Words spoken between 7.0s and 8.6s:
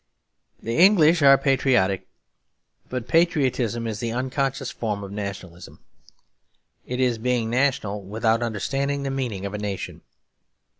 being national without